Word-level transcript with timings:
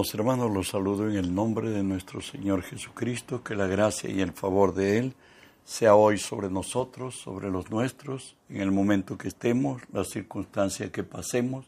Amados 0.00 0.14
hermanos, 0.14 0.50
los 0.50 0.68
saludo 0.68 1.10
en 1.10 1.16
el 1.16 1.34
nombre 1.34 1.68
de 1.68 1.82
nuestro 1.82 2.22
Señor 2.22 2.62
Jesucristo, 2.62 3.44
que 3.44 3.54
la 3.54 3.66
gracia 3.66 4.08
y 4.08 4.22
el 4.22 4.32
favor 4.32 4.72
de 4.72 4.96
Él 4.96 5.14
sea 5.62 5.94
hoy 5.94 6.16
sobre 6.16 6.48
nosotros, 6.48 7.16
sobre 7.16 7.50
los 7.50 7.70
nuestros, 7.70 8.34
en 8.48 8.62
el 8.62 8.70
momento 8.70 9.18
que 9.18 9.28
estemos, 9.28 9.82
la 9.92 10.04
circunstancia 10.04 10.90
que 10.90 11.02
pasemos, 11.02 11.66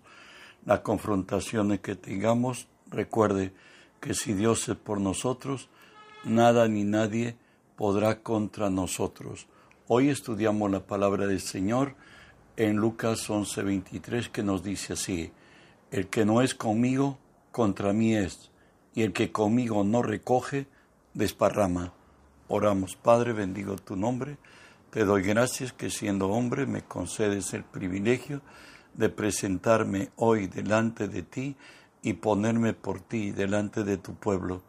las 0.65 0.80
confrontaciones 0.80 1.80
que 1.80 1.95
tengamos. 1.95 2.69
Recuerde 2.89 3.53
que 4.01 4.15
si 4.15 4.33
Dios 4.33 4.67
es 4.71 4.77
por 4.77 4.99
nosotros, 4.99 5.69
nada 6.25 6.67
ni 6.69 6.85
nadie 6.85 7.37
podrá 7.77 8.23
contra 8.23 8.71
nosotros. 8.71 9.46
Hoy 9.89 10.09
estudiamos 10.09 10.71
la 10.71 10.87
palabra 10.87 11.27
del 11.27 11.42
Señor 11.42 11.97
en 12.56 12.77
Lucas 12.77 13.28
11:23 13.28 14.30
que 14.30 14.42
nos 14.42 14.62
dice 14.62 14.95
así, 14.95 15.30
el 15.91 16.09
que 16.09 16.25
no 16.25 16.41
es 16.41 16.55
conmigo, 16.55 17.19
contra 17.52 17.92
mí 17.92 18.16
es, 18.16 18.51
y 18.95 19.02
el 19.02 19.12
que 19.12 19.30
conmigo 19.30 19.84
no 19.84 20.02
recoge, 20.02 20.66
desparrama. 21.15 21.92
Oramos, 22.48 22.97
Padre, 22.97 23.33
bendigo 23.33 23.77
tu 23.77 23.95
nombre. 23.95 24.38
Te 24.91 25.05
doy 25.05 25.23
gracias 25.23 25.73
que 25.73 25.91
siendo 25.91 26.28
hombre 26.28 26.66
me 26.66 26.83
concedes 26.83 27.55
el 27.55 27.65
privilegio 27.65 28.42
de 28.95 29.09
presentarme 29.09 30.11
hoy 30.16 30.48
delante 30.48 31.09
de 31.09 31.23
ti 31.23 31.56
y 32.02 32.15
ponerme 32.15 32.73
por 32.73 33.01
ti 33.01 33.30
delante 33.30 33.84
de 33.84 33.97
tu 33.97 34.14
pueblo. 34.14 34.62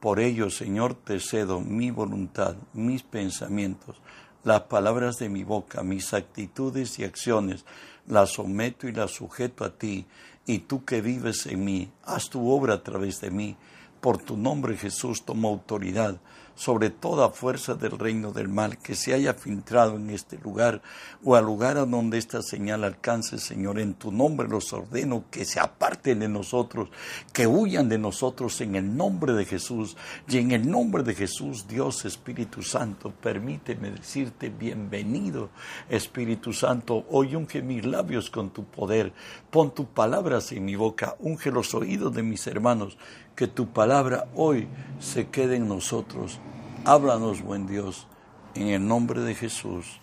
Por 0.00 0.18
ello, 0.18 0.50
Señor, 0.50 0.94
te 0.94 1.20
cedo 1.20 1.60
mi 1.60 1.90
voluntad, 1.90 2.56
mis 2.72 3.02
pensamientos, 3.02 4.00
las 4.44 4.62
palabras 4.62 5.18
de 5.18 5.28
mi 5.28 5.44
boca, 5.44 5.82
mis 5.82 6.12
actitudes 6.14 6.98
y 6.98 7.04
acciones, 7.04 7.64
las 8.06 8.30
someto 8.30 8.88
y 8.88 8.92
las 8.92 9.12
sujeto 9.12 9.64
a 9.64 9.70
ti 9.70 10.06
y 10.52 10.58
tú 10.58 10.84
que 10.84 11.00
vives 11.00 11.46
en 11.46 11.64
mí, 11.64 11.92
haz 12.04 12.28
tu 12.28 12.50
obra 12.50 12.74
a 12.74 12.82
través 12.82 13.20
de 13.20 13.30
mí. 13.30 13.56
Por 14.00 14.18
tu 14.18 14.36
nombre 14.36 14.76
Jesús 14.76 15.24
toma 15.24 15.48
autoridad 15.48 16.20
sobre 16.60 16.90
toda 16.90 17.30
fuerza 17.30 17.74
del 17.74 17.98
reino 17.98 18.32
del 18.32 18.48
mal 18.48 18.76
que 18.76 18.94
se 18.94 19.14
haya 19.14 19.32
filtrado 19.32 19.96
en 19.96 20.10
este 20.10 20.36
lugar 20.36 20.82
o 21.24 21.34
al 21.34 21.46
lugar 21.46 21.78
a 21.78 21.86
donde 21.86 22.18
esta 22.18 22.42
señal 22.42 22.84
alcance, 22.84 23.38
Señor. 23.38 23.78
En 23.78 23.94
tu 23.94 24.12
nombre 24.12 24.46
los 24.46 24.70
ordeno 24.74 25.24
que 25.30 25.46
se 25.46 25.58
aparten 25.58 26.18
de 26.18 26.28
nosotros, 26.28 26.90
que 27.32 27.46
huyan 27.46 27.88
de 27.88 27.96
nosotros 27.96 28.60
en 28.60 28.74
el 28.74 28.94
nombre 28.94 29.32
de 29.32 29.46
Jesús. 29.46 29.96
Y 30.28 30.36
en 30.36 30.50
el 30.50 30.70
nombre 30.70 31.02
de 31.02 31.14
Jesús, 31.14 31.66
Dios 31.66 32.04
Espíritu 32.04 32.62
Santo, 32.62 33.10
permíteme 33.10 33.92
decirte 33.92 34.50
bienvenido, 34.50 35.48
Espíritu 35.88 36.52
Santo. 36.52 37.06
Hoy 37.08 37.36
unge 37.36 37.62
mis 37.62 37.86
labios 37.86 38.28
con 38.28 38.50
tu 38.50 38.64
poder. 38.64 39.14
Pon 39.48 39.74
tus 39.74 39.86
palabras 39.86 40.52
en 40.52 40.66
mi 40.66 40.76
boca. 40.76 41.16
Unge 41.20 41.50
los 41.50 41.72
oídos 41.72 42.14
de 42.14 42.22
mis 42.22 42.46
hermanos 42.46 42.98
que 43.40 43.48
tu 43.48 43.72
palabra 43.72 44.28
hoy 44.34 44.68
se 44.98 45.28
quede 45.28 45.56
en 45.56 45.66
nosotros. 45.66 46.38
Háblanos, 46.84 47.40
buen 47.40 47.66
Dios, 47.66 48.06
en 48.54 48.68
el 48.68 48.86
nombre 48.86 49.22
de 49.22 49.34
Jesús. 49.34 49.98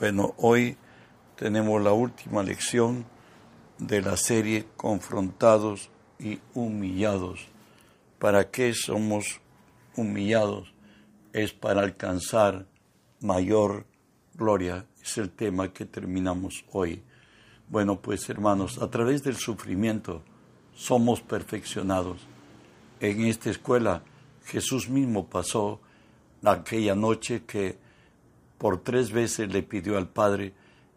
Bueno, 0.00 0.34
hoy 0.36 0.76
tenemos 1.36 1.80
la 1.80 1.92
última 1.92 2.42
lección 2.42 3.04
de 3.78 4.02
la 4.02 4.16
serie 4.16 4.66
Confrontados 4.76 5.90
y 6.18 6.40
Humillados. 6.54 7.46
¿Para 8.18 8.50
qué 8.50 8.74
somos 8.74 9.40
humillados? 9.96 10.74
Es 11.32 11.52
para 11.52 11.82
alcanzar 11.82 12.66
mayor 13.20 13.86
gloria. 14.34 14.86
Es 15.00 15.18
el 15.18 15.30
tema 15.30 15.72
que 15.72 15.84
terminamos 15.84 16.64
hoy. 16.72 17.04
Bueno, 17.68 18.00
pues 18.00 18.28
hermanos, 18.28 18.82
a 18.82 18.90
través 18.90 19.22
del 19.22 19.36
sufrimiento 19.36 20.24
somos 20.74 21.20
perfeccionados 21.20 22.26
en 23.00 23.26
esta 23.26 23.50
escuela 23.50 24.02
Jesús 24.44 24.88
mismo 24.88 25.26
pasó 25.26 25.80
aquella 26.44 26.94
noche 26.94 27.44
que 27.46 27.78
por 28.58 28.82
tres 28.82 29.10
veces 29.10 29.52
le 29.52 29.62
pidió 29.62 29.98
al 29.98 30.08
Padre 30.08 30.54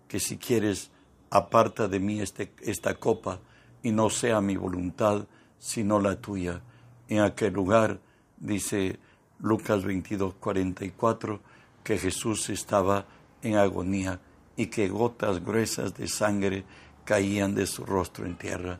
que 0.07 0.19
si 0.19 0.37
quieres 0.37 0.91
aparta 1.29 1.87
de 1.87 1.99
mí 1.99 2.21
este, 2.21 2.53
esta 2.61 2.95
copa 2.95 3.39
y 3.83 3.91
no 3.91 4.09
sea 4.09 4.41
mi 4.41 4.55
voluntad 4.55 5.27
sino 5.59 5.99
la 5.99 6.15
tuya. 6.15 6.61
En 7.07 7.19
aquel 7.19 7.53
lugar 7.53 7.99
dice 8.37 8.97
Lucas 9.39 9.83
22, 9.83 10.35
44 10.35 11.39
que 11.83 11.97
Jesús 11.97 12.49
estaba 12.49 13.05
en 13.41 13.55
agonía 13.55 14.19
y 14.55 14.67
que 14.67 14.89
gotas 14.89 15.43
gruesas 15.43 15.95
de 15.95 16.07
sangre 16.07 16.63
caían 17.03 17.55
de 17.55 17.65
su 17.65 17.85
rostro 17.85 18.25
en 18.25 18.37
tierra. 18.37 18.79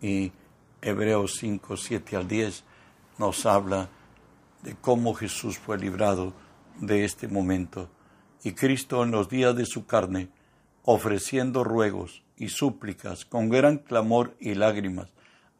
Y 0.00 0.32
Hebreos 0.84 1.36
5, 1.38 1.76
7 1.76 2.16
al 2.16 2.26
10 2.26 2.64
nos 3.18 3.46
habla 3.46 3.88
de 4.62 4.74
cómo 4.74 5.14
Jesús 5.14 5.56
fue 5.56 5.78
librado 5.78 6.34
de 6.80 7.04
este 7.04 7.28
momento. 7.28 7.88
Y 8.42 8.52
Cristo 8.52 9.04
en 9.04 9.12
los 9.12 9.28
días 9.28 9.54
de 9.54 9.64
su 9.64 9.86
carne, 9.86 10.28
ofreciendo 10.82 11.62
ruegos 11.62 12.24
y 12.36 12.48
súplicas 12.48 13.24
con 13.24 13.48
gran 13.48 13.78
clamor 13.78 14.34
y 14.40 14.54
lágrimas 14.54 15.08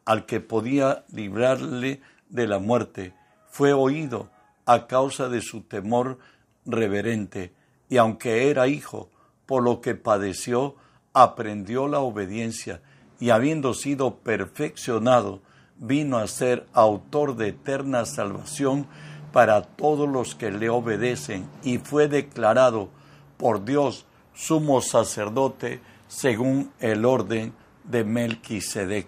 al 0.03 0.25
que 0.25 0.41
podía 0.41 1.05
librarle 1.07 2.01
de 2.27 2.45
la 2.45 2.59
muerte, 2.59 3.13
fue 3.49 3.71
oído 3.71 4.29
a 4.65 4.87
causa 4.87 5.29
de 5.29 5.39
su 5.39 5.61
temor 5.61 6.19
reverente, 6.65 7.53
y 7.87 7.95
aunque 7.95 8.49
era 8.49 8.67
hijo, 8.67 9.09
por 9.45 9.63
lo 9.63 9.79
que 9.79 9.95
padeció, 9.95 10.75
aprendió 11.13 11.87
la 11.87 11.99
obediencia, 11.99 12.81
y 13.23 13.29
habiendo 13.29 13.73
sido 13.73 14.17
perfeccionado, 14.17 15.39
vino 15.77 16.17
a 16.17 16.27
ser 16.27 16.67
autor 16.73 17.37
de 17.37 17.47
eterna 17.47 18.03
salvación 18.03 18.85
para 19.31 19.61
todos 19.61 20.09
los 20.09 20.35
que 20.35 20.51
le 20.51 20.69
obedecen 20.69 21.47
y 21.63 21.77
fue 21.77 22.09
declarado 22.09 22.89
por 23.37 23.63
Dios 23.63 24.05
sumo 24.33 24.81
sacerdote 24.81 25.79
según 26.09 26.73
el 26.81 27.05
orden 27.05 27.53
de 27.85 28.03
Melquisedec. 28.03 29.07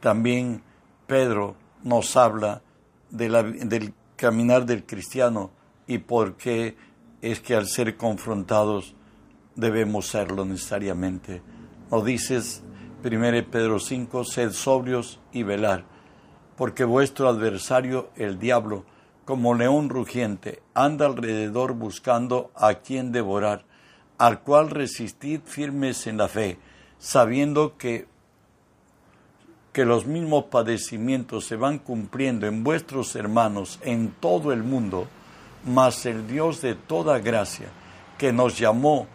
También 0.00 0.62
Pedro 1.06 1.56
nos 1.82 2.18
habla 2.18 2.60
del 3.08 3.94
caminar 4.16 4.66
del 4.66 4.84
cristiano 4.84 5.52
y 5.86 5.96
por 5.96 6.36
qué 6.36 6.76
es 7.22 7.40
que 7.40 7.54
al 7.54 7.66
ser 7.66 7.96
confrontados 7.96 8.94
debemos 9.56 10.08
serlo 10.08 10.44
necesariamente. 10.44 11.40
Nos 11.90 12.04
dices 12.04 12.62
1 13.04 13.50
Pedro 13.50 13.80
5, 13.80 14.24
sed 14.24 14.52
sobrios 14.52 15.18
y 15.32 15.42
velar, 15.42 15.84
porque 16.56 16.84
vuestro 16.84 17.28
adversario, 17.28 18.10
el 18.14 18.38
diablo, 18.38 18.84
como 19.24 19.54
león 19.54 19.88
rugiente, 19.88 20.62
anda 20.72 21.06
alrededor 21.06 21.72
buscando 21.72 22.52
a 22.54 22.74
quien 22.74 23.10
devorar, 23.10 23.64
al 24.18 24.42
cual 24.42 24.70
resistid 24.70 25.40
firmes 25.44 26.06
en 26.06 26.16
la 26.16 26.28
fe, 26.28 26.58
sabiendo 26.98 27.76
que, 27.76 28.06
que 29.72 29.84
los 29.84 30.06
mismos 30.06 30.44
padecimientos 30.44 31.46
se 31.46 31.56
van 31.56 31.80
cumpliendo 31.80 32.46
en 32.46 32.62
vuestros 32.62 33.16
hermanos 33.16 33.80
en 33.82 34.14
todo 34.20 34.52
el 34.52 34.62
mundo, 34.62 35.08
mas 35.64 36.06
el 36.06 36.28
Dios 36.28 36.60
de 36.60 36.76
toda 36.76 37.18
gracia, 37.18 37.66
que 38.16 38.32
nos 38.32 38.56
llamó 38.56 39.08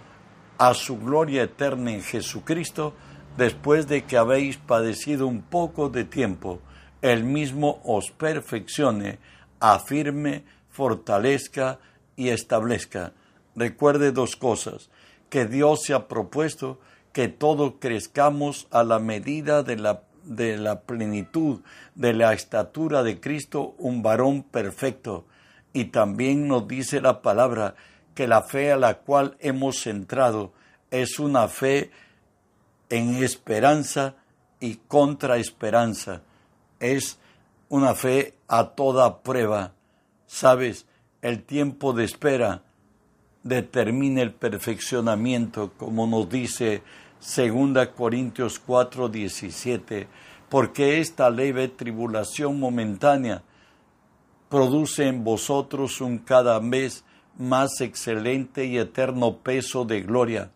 a 0.57 0.73
su 0.73 0.97
gloria 0.97 1.43
eterna 1.43 1.91
en 1.91 2.01
Jesucristo, 2.01 2.93
después 3.37 3.87
de 3.87 4.03
que 4.03 4.17
habéis 4.17 4.57
padecido 4.57 5.27
un 5.27 5.41
poco 5.41 5.89
de 5.89 6.03
tiempo, 6.03 6.59
el 7.01 7.23
mismo 7.23 7.79
os 7.83 8.11
perfeccione, 8.11 9.19
afirme, 9.59 10.43
fortalezca 10.69 11.79
y 12.15 12.29
establezca. 12.29 13.13
Recuerde 13.55 14.11
dos 14.11 14.35
cosas, 14.35 14.89
que 15.29 15.45
Dios 15.45 15.83
se 15.83 15.93
ha 15.93 16.07
propuesto 16.07 16.79
que 17.13 17.27
todos 17.27 17.73
crezcamos 17.79 18.67
a 18.71 18.83
la 18.83 18.99
medida 18.99 19.63
de 19.63 19.77
la, 19.77 20.03
de 20.23 20.57
la 20.57 20.81
plenitud, 20.81 21.61
de 21.95 22.13
la 22.13 22.33
estatura 22.33 23.03
de 23.03 23.19
Cristo, 23.19 23.75
un 23.77 24.03
varón 24.03 24.43
perfecto. 24.43 25.25
Y 25.73 25.85
también 25.85 26.47
nos 26.47 26.67
dice 26.67 27.01
la 27.01 27.21
palabra 27.21 27.75
que 28.13 28.27
la 28.27 28.41
fe 28.41 28.71
a 28.71 28.77
la 28.77 28.99
cual 28.99 29.37
hemos 29.39 29.85
entrado 29.87 30.53
es 30.91 31.19
una 31.19 31.47
fe 31.47 31.91
en 32.89 33.23
esperanza 33.23 34.15
y 34.59 34.75
contra 34.75 35.37
esperanza. 35.37 36.21
Es 36.79 37.19
una 37.69 37.95
fe 37.95 38.35
a 38.47 38.69
toda 38.69 39.21
prueba. 39.21 39.73
Sabes, 40.25 40.85
el 41.21 41.43
tiempo 41.43 41.93
de 41.93 42.05
espera 42.05 42.63
determina 43.43 44.21
el 44.21 44.33
perfeccionamiento, 44.33 45.71
como 45.77 46.05
nos 46.07 46.29
dice 46.29 46.83
2 47.19 47.87
Corintios 47.95 48.59
4, 48.59 49.09
17, 49.09 50.07
porque 50.49 50.99
esta 50.99 51.29
leve 51.29 51.67
tribulación 51.67 52.59
momentánea 52.59 53.41
produce 54.49 55.07
en 55.07 55.23
vosotros 55.23 55.99
un 56.01 56.19
cada 56.19 56.59
vez 56.59 57.03
más 57.37 57.81
excelente 57.81 58.65
y 58.65 58.77
eterno 58.77 59.37
peso 59.37 59.85
de 59.85 60.01
gloria. 60.01 60.51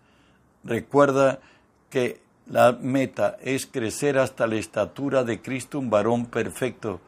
Recuerda 0.63 1.39
que 1.91 2.21
La 2.47 2.73
meta 2.73 3.37
es 3.41 3.67
crecer 3.67 4.17
hasta 4.17 4.47
la 4.47 4.55
estatura 4.55 5.23
de 5.23 5.41
Cristo, 5.41 5.77
un 5.77 5.91
varón 5.91 6.25
perfecto. 6.25 6.99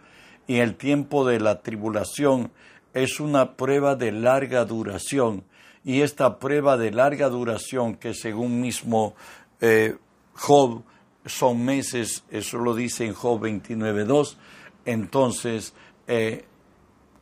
Y 0.45 0.59
el 0.59 0.75
tiempo 0.75 1.25
de 1.25 1.39
la 1.39 1.62
tribulación 1.62 2.51
es 2.94 3.19
una 3.19 3.57
prueba 3.57 3.95
de 3.95 4.12
larga 4.12 4.63
duración. 4.63 5.44
Y 5.83 6.01
esta 6.01 6.38
prueba 6.38 6.77
de 6.77 6.91
larga 6.91 7.30
duración, 7.30 7.95
que 7.95 8.13
según 8.13 8.62
mismo 8.62 9.15
eh, 9.59 9.97
Job 10.35 10.83
son 11.25 11.63
meses, 11.65 12.24
eso 12.29 12.57
lo 12.57 12.75
dice 12.75 13.06
en 13.06 13.13
Job 13.13 13.41
29.2, 13.41 14.36
entonces 14.86 15.74
eh, 16.07 16.45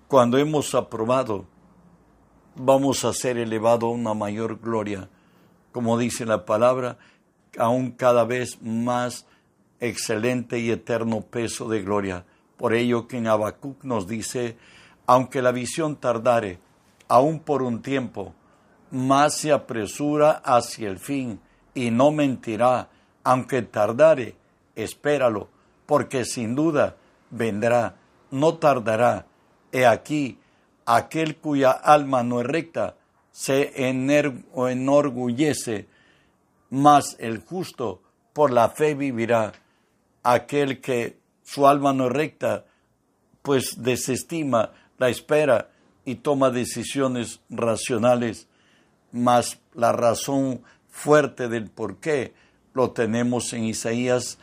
cuando 0.08 0.38
hemos 0.38 0.76
aprobado, 0.76 1.46
vamos 2.56 3.06
a 3.06 3.14
ser 3.14 3.38
elevados 3.38 3.84
a 3.84 3.94
una 3.94 4.14
mayor 4.14 4.60
gloria, 4.60 5.10
como 5.72 5.98
dice 5.98 6.26
la 6.26 6.46
palabra, 6.46 6.98
aún 7.58 7.92
cada 7.92 8.24
vez 8.24 8.62
más 8.62 9.26
excelente 9.80 10.60
y 10.60 10.72
eterno 10.72 11.22
peso 11.22 11.68
de 11.68 11.82
gloria. 11.82 12.26
Por 12.58 12.74
ello 12.74 13.08
que 13.08 13.18
en 13.18 13.28
Habacuc 13.28 13.84
nos 13.84 14.08
dice, 14.08 14.58
aunque 15.08 15.42
la 15.42 15.52
visión 15.52 15.96
tardare, 15.96 16.60
aún 17.08 17.40
por 17.40 17.64
un 17.64 17.82
tiempo, 17.82 18.34
más 18.92 19.38
se 19.38 19.52
apresura 19.52 20.42
hacia 20.44 20.90
el 20.90 21.00
fin 21.00 21.40
y 21.74 21.92
no 21.92 22.12
mentirá, 22.12 22.90
aunque 23.24 23.62
tardare, 23.62 24.36
espéralo, 24.76 25.50
porque 25.86 26.26
sin 26.26 26.56
duda 26.56 26.98
vendrá, 27.30 27.96
no 28.30 28.56
tardará. 28.56 29.26
He 29.72 29.86
aquí, 29.86 30.38
aquel 30.86 31.38
cuya 31.38 31.72
alma 31.72 32.24
no 32.24 32.42
es 32.42 32.48
recta 32.48 32.96
se 33.32 33.72
enorgullece, 33.76 35.88
mas 36.72 37.18
el 37.20 37.40
justo 37.40 38.02
por 38.34 38.52
la 38.52 38.70
fe 38.70 38.96
vivirá. 38.96 39.52
Aquel 40.24 40.82
que 40.82 41.18
su 41.44 41.68
alma 41.68 41.94
no 41.94 42.10
recta, 42.10 42.66
pues 43.44 43.76
desestima 43.84 44.72
la 44.98 45.10
espera 45.10 45.70
y 46.06 46.16
toma 46.16 46.50
decisiones 46.50 47.42
racionales, 47.50 48.48
mas 49.12 49.60
la 49.74 49.92
razón 49.92 50.62
fuerte 50.90 51.50
del 51.50 51.70
por 51.70 51.98
qué 51.98 52.34
lo 52.74 52.92
tenemos 52.92 53.52
en 53.54 53.66
Isaías 53.66 54.38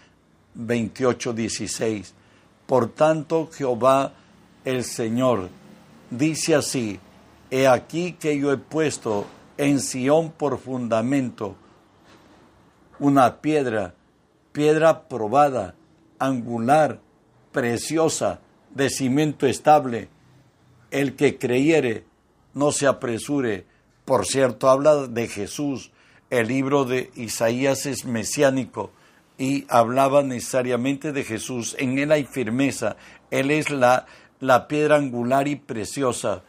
28, 0.54 1.32
16. 1.32 2.14
Por 2.66 2.90
tanto, 2.90 3.48
Jehová 3.52 4.12
el 4.64 4.84
Señor 4.84 5.48
dice 6.10 6.54
así, 6.54 7.00
He 7.50 7.66
aquí 7.66 8.12
que 8.12 8.38
yo 8.38 8.52
he 8.52 8.58
puesto 8.58 9.26
en 9.56 9.80
Sión 9.80 10.30
por 10.32 10.58
fundamento 10.58 11.56
una 12.98 13.40
piedra, 13.40 13.94
piedra 14.52 15.08
probada, 15.08 15.74
angular, 16.18 17.00
preciosa, 17.52 18.40
de 18.74 18.90
cimiento 18.90 19.46
estable. 19.46 20.08
El 20.90 21.16
que 21.16 21.38
creyere, 21.38 22.04
no 22.54 22.72
se 22.72 22.86
apresure. 22.86 23.66
Por 24.04 24.26
cierto, 24.26 24.68
habla 24.68 25.06
de 25.06 25.28
Jesús. 25.28 25.92
El 26.30 26.48
libro 26.48 26.84
de 26.84 27.10
Isaías 27.14 27.86
es 27.86 28.04
mesiánico 28.04 28.90
y 29.38 29.64
hablaba 29.68 30.22
necesariamente 30.22 31.12
de 31.12 31.24
Jesús. 31.24 31.76
En 31.78 31.98
él 31.98 32.12
hay 32.12 32.24
firmeza. 32.24 32.96
Él 33.30 33.50
es 33.50 33.70
la, 33.70 34.06
la 34.40 34.66
piedra 34.66 34.96
angular 34.96 35.46
y 35.48 35.56
preciosa. 35.56 36.42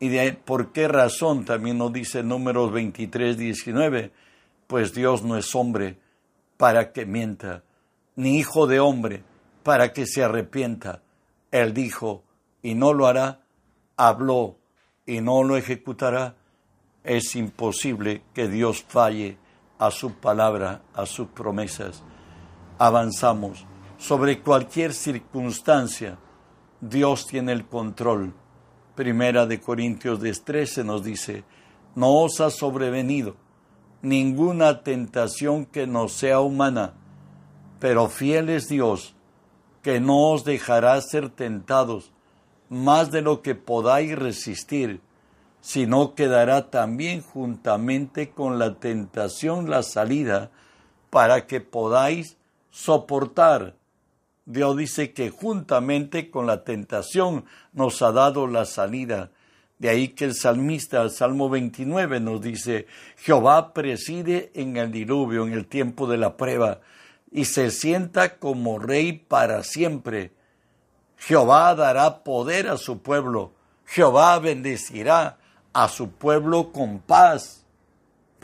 ¿Y 0.00 0.08
de 0.08 0.32
por 0.32 0.72
qué 0.72 0.88
razón? 0.88 1.44
También 1.44 1.78
nos 1.78 1.92
dice 1.92 2.22
números 2.22 2.72
23, 2.72 3.38
19. 3.38 4.12
Pues 4.74 4.92
Dios 4.92 5.22
no 5.22 5.36
es 5.36 5.54
hombre 5.54 6.00
para 6.56 6.92
que 6.92 7.06
mienta, 7.06 7.62
ni 8.16 8.38
hijo 8.38 8.66
de 8.66 8.80
hombre 8.80 9.22
para 9.62 9.92
que 9.92 10.04
se 10.04 10.24
arrepienta. 10.24 11.00
Él 11.52 11.72
dijo 11.72 12.24
y 12.60 12.74
no 12.74 12.92
lo 12.92 13.06
hará, 13.06 13.42
habló 13.96 14.58
y 15.06 15.20
no 15.20 15.44
lo 15.44 15.56
ejecutará. 15.56 16.34
Es 17.04 17.36
imposible 17.36 18.24
que 18.34 18.48
Dios 18.48 18.82
falle 18.82 19.38
a 19.78 19.92
su 19.92 20.14
palabra, 20.14 20.82
a 20.92 21.06
sus 21.06 21.28
promesas. 21.28 22.02
Avanzamos. 22.76 23.64
Sobre 23.96 24.40
cualquier 24.40 24.92
circunstancia, 24.92 26.18
Dios 26.80 27.28
tiene 27.28 27.52
el 27.52 27.64
control. 27.68 28.34
Primera 28.96 29.46
de 29.46 29.60
Corintios 29.60 30.18
13 30.42 30.82
nos 30.82 31.04
dice, 31.04 31.44
no 31.94 32.22
os 32.22 32.40
ha 32.40 32.50
sobrevenido 32.50 33.43
ninguna 34.04 34.82
tentación 34.82 35.66
que 35.66 35.86
no 35.86 36.08
sea 36.08 36.40
humana, 36.40 36.94
pero 37.80 38.08
fiel 38.08 38.48
es 38.48 38.68
Dios, 38.68 39.14
que 39.82 40.00
no 40.00 40.30
os 40.30 40.44
dejará 40.44 41.00
ser 41.00 41.30
tentados 41.30 42.12
más 42.68 43.10
de 43.10 43.22
lo 43.22 43.42
que 43.42 43.54
podáis 43.54 44.16
resistir, 44.16 45.00
sino 45.60 46.14
que 46.14 46.28
dará 46.28 46.70
también 46.70 47.22
juntamente 47.22 48.30
con 48.30 48.58
la 48.58 48.74
tentación 48.74 49.70
la 49.70 49.82
salida 49.82 50.50
para 51.10 51.46
que 51.46 51.60
podáis 51.60 52.36
soportar. 52.70 53.76
Dios 54.46 54.76
dice 54.76 55.12
que 55.12 55.30
juntamente 55.30 56.30
con 56.30 56.46
la 56.46 56.64
tentación 56.64 57.46
nos 57.72 58.02
ha 58.02 58.12
dado 58.12 58.46
la 58.46 58.66
salida. 58.66 59.30
De 59.84 59.90
ahí 59.90 60.08
que 60.08 60.24
el 60.24 60.34
salmista, 60.34 61.02
el 61.02 61.10
Salmo 61.10 61.50
29, 61.50 62.18
nos 62.18 62.40
dice, 62.40 62.86
Jehová 63.18 63.74
preside 63.74 64.50
en 64.54 64.78
el 64.78 64.90
diluvio, 64.90 65.46
en 65.46 65.52
el 65.52 65.66
tiempo 65.66 66.06
de 66.06 66.16
la 66.16 66.38
prueba, 66.38 66.80
y 67.30 67.44
se 67.44 67.70
sienta 67.70 68.38
como 68.38 68.78
rey 68.78 69.12
para 69.12 69.62
siempre. 69.62 70.32
Jehová 71.18 71.74
dará 71.74 72.24
poder 72.24 72.68
a 72.68 72.78
su 72.78 73.02
pueblo, 73.02 73.52
Jehová 73.84 74.38
bendecirá 74.38 75.36
a 75.74 75.88
su 75.88 76.12
pueblo 76.12 76.72
con 76.72 77.00
paz. 77.00 77.66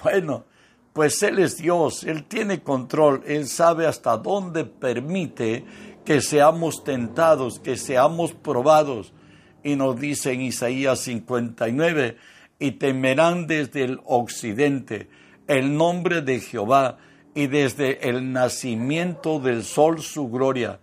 Bueno, 0.02 0.44
pues 0.92 1.22
Él 1.22 1.38
es 1.38 1.56
Dios, 1.56 2.04
Él 2.04 2.24
tiene 2.24 2.62
control, 2.62 3.22
Él 3.26 3.48
sabe 3.48 3.86
hasta 3.86 4.18
dónde 4.18 4.66
permite 4.66 5.64
que 6.04 6.20
seamos 6.20 6.84
tentados, 6.84 7.58
que 7.58 7.78
seamos 7.78 8.34
probados. 8.34 9.14
Y 9.62 9.76
nos 9.76 9.98
dice 9.98 10.32
en 10.32 10.42
Isaías 10.42 11.00
59, 11.00 12.16
y 12.60 12.72
temerán 12.72 13.46
desde 13.46 13.84
el 13.84 14.00
occidente 14.04 15.08
el 15.48 15.76
nombre 15.76 16.20
de 16.20 16.38
Jehová 16.40 16.98
y 17.34 17.46
desde 17.46 18.08
el 18.08 18.32
nacimiento 18.32 19.40
del 19.40 19.64
sol 19.64 20.02
su 20.02 20.28
gloria, 20.28 20.78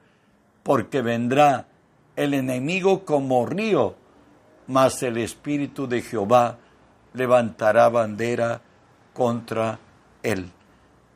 porque 0.63 1.01
vendrá 1.01 1.67
el 2.15 2.33
enemigo 2.33 3.05
como 3.05 3.45
río, 3.45 3.95
mas 4.65 5.03
el 5.03 5.17
Espíritu 5.17 5.87
de 5.87 6.01
Jehová 6.01 6.57
levantará 7.13 7.89
bandera 7.89 8.61
contra 9.13 9.79
él. 10.23 10.49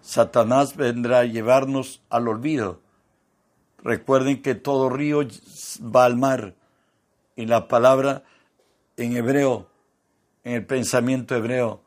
Satanás 0.01 0.75
vendrá 0.75 1.19
a 1.19 1.25
llevarnos 1.25 2.01
al 2.09 2.27
olvido. 2.27 2.79
Recuerden 3.83 4.41
que 4.41 4.53
todo 4.55 4.89
río 4.89 5.21
va 5.81 6.05
al 6.05 6.17
mar 6.17 6.55
y 7.35 7.45
la 7.45 7.67
palabra 7.67 8.23
en 8.97 9.15
hebreo, 9.15 9.67
en 10.43 10.53
el 10.53 10.65
pensamiento 10.65 11.35
hebreo, 11.35 11.81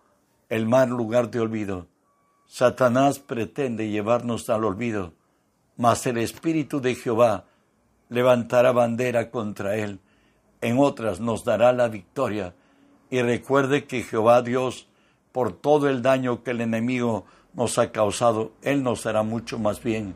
el 0.49 0.67
mar 0.67 0.89
lugar 0.89 1.31
de 1.31 1.41
olvido. 1.41 1.87
Satanás 2.47 3.19
pretende 3.19 3.89
llevarnos 3.89 4.49
al 4.51 4.65
olvido, 4.65 5.13
mas 5.77 6.07
el 6.07 6.19
Espíritu 6.19 6.81
de 6.81 6.95
Jehová 6.95 7.47
levantará 8.09 8.73
bandera 8.73 9.31
contra 9.31 9.77
él. 9.77 10.01
En 10.61 10.79
otras 10.79 11.21
nos 11.21 11.45
dará 11.45 11.73
la 11.73 11.89
victoria. 11.89 12.55
Y 13.11 13.23
recuerde 13.23 13.85
que 13.85 14.03
Jehová 14.03 14.43
Dios 14.43 14.89
por 15.35 15.53
todo 15.53 15.89
el 15.89 16.01
daño 16.01 16.45
que 16.45 16.53
el 16.53 16.61
enemigo 16.61 17.27
nos 17.55 17.79
ha 17.79 17.91
causado, 17.91 18.53
Él 18.63 18.85
nos 18.85 19.05
hará 19.05 19.25
mucho 19.25 19.59
más 19.59 19.83
bien. 19.83 20.15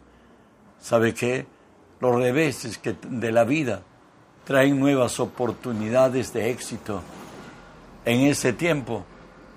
¿Sabe 0.78 1.12
qué? 1.12 1.46
Los 1.98 2.14
reveses 2.14 2.78
que 2.78 2.94
de 3.08 3.32
la 3.32 3.42
vida 3.42 3.82
traen 4.48 4.80
nuevas 4.80 5.20
oportunidades 5.20 6.32
de 6.32 6.48
éxito. 6.48 7.02
En 8.06 8.22
ese 8.22 8.54
tiempo, 8.54 9.04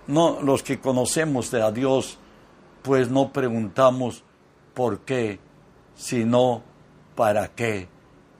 no 0.06 0.42
los 0.42 0.64
que 0.64 0.82
conocemos 0.82 1.50
de 1.50 1.62
a 1.62 1.72
Dios, 1.72 2.18
pues 2.82 3.10
no 3.10 3.32
preguntamos 3.32 4.22
por 4.74 5.00
qué, 5.00 5.40
sino 5.96 6.62
para 7.16 7.48
qué, 7.48 7.88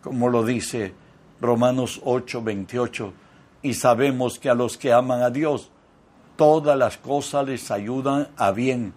como 0.04 0.28
lo 0.28 0.44
dice 0.44 0.94
Romanos 1.40 2.02
8, 2.04 2.44
28, 2.44 3.14
y 3.62 3.74
sabemos 3.74 4.38
que 4.38 4.50
a 4.50 4.54
los 4.54 4.78
que 4.78 4.92
aman 4.92 5.22
a 5.22 5.30
Dios, 5.30 5.72
todas 6.36 6.78
las 6.78 6.98
cosas 6.98 7.48
les 7.48 7.72
ayudan 7.72 8.28
a 8.36 8.52
bien. 8.52 8.94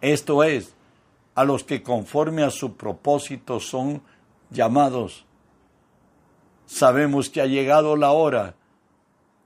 Esto 0.00 0.42
es, 0.42 0.74
a 1.36 1.44
los 1.44 1.62
que 1.62 1.84
conforme 1.84 2.42
a 2.42 2.50
su 2.50 2.74
propósito 2.74 3.60
son 3.60 4.02
llamados. 4.50 5.25
Sabemos 6.66 7.30
que 7.30 7.40
ha 7.40 7.46
llegado 7.46 7.96
la 7.96 8.10
hora, 8.10 8.54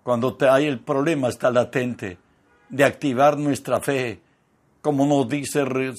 cuando 0.03 0.37
hay 0.51 0.67
el 0.67 0.81
problema 0.81 1.29
está 1.29 1.51
latente, 1.51 2.19
de 2.69 2.85
activar 2.85 3.37
nuestra 3.37 3.81
fe 3.81 4.21
como 4.81 5.05
nos 5.05 5.29
dice 5.29 5.65
2 5.65 5.97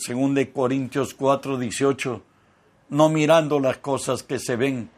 Corintios 0.54 1.13
4, 1.13 1.58
18, 1.58 2.22
no 2.90 3.10
mirando 3.10 3.60
las 3.60 3.78
cosas 3.78 4.24
que 4.24 4.40
se 4.40 4.56
ven, 4.56 4.90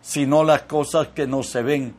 sino 0.00 0.42
las 0.42 0.62
cosas 0.62 1.08
que 1.08 1.26
no 1.26 1.42
se 1.42 1.62
ven, 1.62 1.94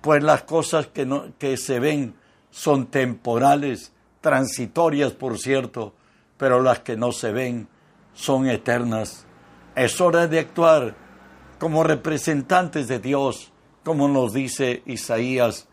pues 0.00 0.22
las 0.22 0.42
cosas 0.42 0.86
que, 0.86 1.04
no, 1.04 1.36
que 1.38 1.56
se 1.56 1.80
ven 1.80 2.14
son 2.50 2.86
temporales, 2.86 3.92
transitorias 4.20 5.12
por 5.12 5.38
cierto, 5.38 5.94
pero 6.36 6.62
las 6.62 6.80
que 6.80 6.96
no 6.96 7.10
se 7.10 7.32
ven 7.32 7.68
son 8.14 8.48
eternas. 8.48 9.26
Es 9.74 10.00
hora 10.00 10.28
de 10.28 10.38
actuar 10.38 10.94
como 11.58 11.82
representantes 11.82 12.88
de 12.88 12.98
Dios, 12.98 13.52
como 13.84 14.08
nos 14.08 14.32
dice 14.32 14.82
Isaías 14.86 15.68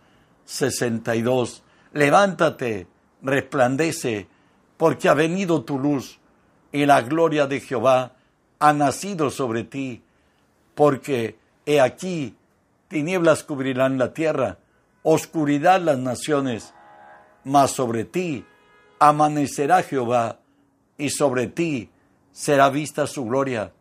62. 0.45 1.63
Levántate, 1.93 2.87
resplandece, 3.21 4.27
porque 4.77 5.09
ha 5.09 5.13
venido 5.13 5.63
tu 5.63 5.79
luz 5.79 6.19
y 6.71 6.85
la 6.85 7.01
gloria 7.01 7.47
de 7.47 7.59
Jehová 7.61 8.13
ha 8.59 8.73
nacido 8.73 9.29
sobre 9.29 9.63
ti, 9.63 10.03
porque 10.73 11.37
he 11.65 11.79
aquí 11.79 12.35
tinieblas 12.87 13.43
cubrirán 13.43 13.97
la 13.97 14.13
tierra, 14.13 14.57
oscuridad 15.03 15.81
las 15.81 15.97
naciones, 15.97 16.73
mas 17.43 17.71
sobre 17.71 18.05
ti 18.05 18.45
amanecerá 18.99 19.83
Jehová 19.83 20.39
y 20.97 21.09
sobre 21.09 21.47
ti 21.47 21.89
será 22.31 22.69
vista 22.69 23.07
su 23.07 23.25
gloria. 23.25 23.71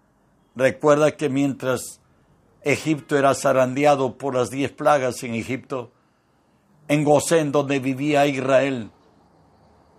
Recuerda 0.56 1.16
que 1.16 1.28
mientras 1.28 2.00
Egipto 2.62 3.16
era 3.16 3.34
zarandeado 3.34 4.16
por 4.16 4.34
las 4.34 4.50
diez 4.50 4.70
plagas 4.70 5.22
en 5.22 5.34
Egipto, 5.34 5.90
en 6.88 7.04
Gosén 7.04 7.52
donde 7.52 7.78
vivía 7.80 8.26
Israel, 8.26 8.90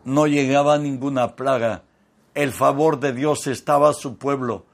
no 0.04 0.28
llegaba 0.28 0.78
ninguna 0.78 1.36
plaga. 1.36 1.84
El 2.34 2.52
favor 2.52 3.00
de 3.00 3.14
Dios 3.14 3.48
estaba 3.48 3.90
a 3.90 3.94
su 3.94 4.18
pueblo, 4.18 4.66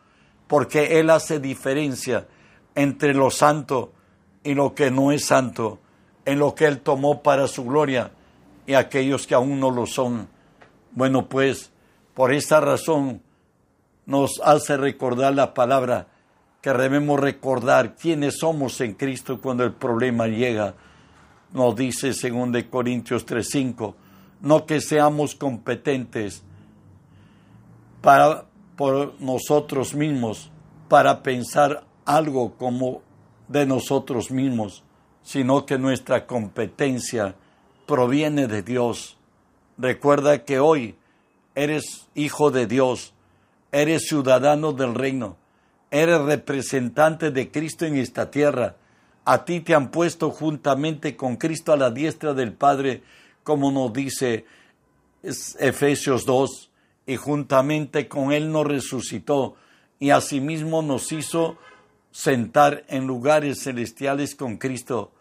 porque 0.47 0.99
Él 0.99 1.09
hace 1.09 1.39
diferencia 1.39 2.27
entre 2.75 3.13
lo 3.13 3.31
santo 3.31 3.93
y 4.43 4.53
lo 4.53 4.75
que 4.75 4.91
no 4.91 5.11
es 5.11 5.25
santo, 5.25 5.79
en 6.25 6.39
lo 6.39 6.53
que 6.53 6.65
Él 6.65 6.81
tomó 6.81 7.23
para 7.23 7.47
su 7.47 7.65
gloria 7.65 8.11
y 8.67 8.73
aquellos 8.73 9.25
que 9.25 9.35
aún 9.35 9.59
no 9.59 9.71
lo 9.71 9.85
son. 9.85 10.27
Bueno, 10.91 11.27
pues, 11.27 11.71
por 12.13 12.33
esta 12.33 12.59
razón 12.59 13.21
nos 14.05 14.41
hace 14.43 14.77
recordar 14.77 15.33
la 15.33 15.53
palabra 15.53 16.07
que 16.61 16.71
debemos 16.73 17.19
recordar 17.19 17.95
quiénes 17.95 18.37
somos 18.39 18.79
en 18.81 18.93
Cristo 18.93 19.41
cuando 19.41 19.63
el 19.63 19.73
problema 19.73 20.27
llega. 20.27 20.75
Nos 21.53 21.75
dice 21.75 22.13
2 22.13 22.63
Corintios 22.69 23.25
3:5, 23.25 23.95
no 24.41 24.65
que 24.65 24.79
seamos 24.79 25.35
competentes 25.35 26.43
para 28.01 28.45
por 28.75 29.13
nosotros 29.19 29.93
mismos 29.93 30.49
para 30.87 31.23
pensar 31.23 31.83
algo 32.05 32.55
como 32.57 33.01
de 33.47 33.65
nosotros 33.65 34.31
mismos, 34.31 34.83
sino 35.23 35.65
que 35.65 35.77
nuestra 35.77 36.25
competencia 36.25 37.35
proviene 37.85 38.47
de 38.47 38.63
Dios. 38.63 39.17
Recuerda 39.77 40.43
que 40.43 40.59
hoy 40.59 40.95
eres 41.55 42.07
hijo 42.15 42.51
de 42.51 42.65
Dios, 42.65 43.13
eres 43.71 44.07
ciudadano 44.07 44.73
del 44.73 44.95
reino, 44.95 45.37
eres 45.89 46.21
representante 46.21 47.31
de 47.31 47.51
Cristo 47.51 47.85
en 47.85 47.97
esta 47.97 48.31
tierra. 48.31 48.75
A 49.25 49.45
ti 49.45 49.61
te 49.61 49.75
han 49.75 49.91
puesto 49.91 50.31
juntamente 50.31 51.15
con 51.15 51.35
Cristo 51.35 51.73
a 51.73 51.77
la 51.77 51.91
diestra 51.91 52.33
del 52.33 52.53
Padre, 52.53 53.03
como 53.43 53.71
nos 53.71 53.93
dice 53.93 54.45
Efesios 55.23 56.25
2, 56.25 56.71
y 57.05 57.15
juntamente 57.15 58.07
con 58.07 58.31
Él 58.31 58.51
nos 58.51 58.65
resucitó 58.65 59.55
y 59.99 60.09
asimismo 60.09 60.81
nos 60.81 61.11
hizo 61.11 61.57
sentar 62.11 62.83
en 62.87 63.07
lugares 63.07 63.63
celestiales 63.63 64.35
con 64.35 64.57
Cristo. 64.57 65.11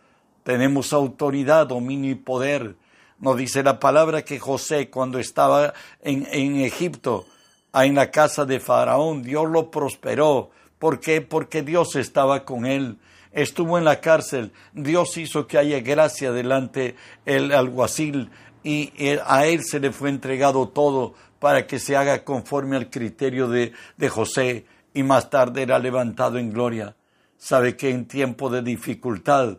Tenemos 0.42 0.92
autoridad, 0.92 1.66
dominio 1.66 2.10
y 2.10 2.16
poder 2.16 2.76
nos 3.20 3.36
dice 3.36 3.62
la 3.62 3.78
palabra 3.78 4.24
que 4.24 4.38
José 4.38 4.88
cuando 4.88 5.18
estaba 5.18 5.74
en, 6.02 6.26
en 6.32 6.56
Egipto, 6.56 7.26
en 7.72 7.94
la 7.94 8.10
casa 8.10 8.44
de 8.44 8.60
Faraón, 8.60 9.22
Dios 9.22 9.48
lo 9.48 9.70
prosperó. 9.70 10.50
¿Por 10.78 11.00
qué? 11.00 11.20
Porque 11.20 11.62
Dios 11.62 11.96
estaba 11.96 12.44
con 12.44 12.66
él. 12.66 12.98
Estuvo 13.32 13.78
en 13.78 13.84
la 13.84 14.00
cárcel. 14.00 14.52
Dios 14.72 15.16
hizo 15.16 15.46
que 15.46 15.58
haya 15.58 15.80
gracia 15.80 16.32
delante 16.32 16.96
el 17.26 17.52
alguacil 17.52 18.30
y 18.62 18.92
a 19.24 19.46
él 19.46 19.62
se 19.64 19.80
le 19.80 19.92
fue 19.92 20.10
entregado 20.10 20.68
todo 20.68 21.14
para 21.38 21.66
que 21.66 21.78
se 21.78 21.96
haga 21.96 22.24
conforme 22.24 22.76
al 22.76 22.90
criterio 22.90 23.48
de, 23.48 23.72
de 23.96 24.08
José 24.08 24.66
y 24.92 25.02
más 25.02 25.30
tarde 25.30 25.62
era 25.62 25.78
levantado 25.78 26.38
en 26.38 26.52
gloria. 26.52 26.96
Sabe 27.38 27.76
que 27.76 27.90
en 27.90 28.06
tiempo 28.06 28.50
de 28.50 28.62
dificultad 28.62 29.58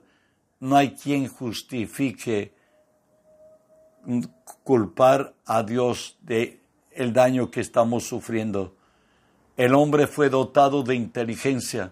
no 0.60 0.76
hay 0.76 0.92
quien 0.92 1.28
justifique 1.28 2.54
culpar 4.64 5.34
a 5.46 5.64
Dios 5.64 6.18
de 6.22 6.61
el 6.94 7.14
daño 7.14 7.52
que 7.52 7.62
estamos 7.62 8.06
sufriendo. 8.06 8.74
El 9.58 9.74
hombre 9.76 10.08
fue 10.08 10.30
dotado 10.30 10.84
de 10.84 10.96
inteligencia 10.96 11.92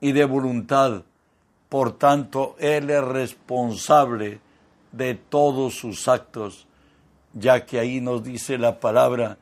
y 0.00 0.12
de 0.12 0.24
voluntad, 0.24 1.02
por 1.68 1.98
tanto, 1.98 2.56
él 2.58 2.90
es 2.90 3.02
responsable 3.02 4.40
de 4.92 5.14
todos 5.14 5.74
sus 5.74 6.06
actos, 6.08 6.66
ya 7.32 7.66
que 7.66 7.80
ahí 7.80 8.00
nos 8.00 8.22
dice 8.22 8.58
la 8.58 8.78
palabra, 8.78 9.38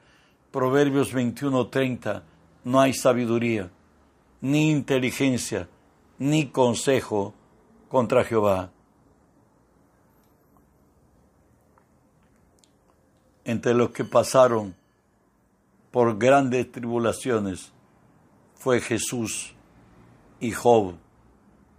Proverbios 0.51 1.13
21:30, 1.13 2.23
no 2.65 2.81
hay 2.81 2.95
sabiduría, 2.95 3.71
ni 4.41 4.71
inteligencia, 4.71 5.69
ni 6.19 6.47
consejo 6.47 7.35
contra 7.89 8.25
Jehová. 8.25 8.71
entre 13.45 13.75
los 13.75 13.91
que 13.91 14.05
pasaron 14.05 14.75
por 15.93 16.19
grandes 16.19 16.73
tribulaciones 16.73 17.71
fue 18.55 18.81
Jesús 18.81 19.55
y 20.41 20.51
Job 20.51 20.95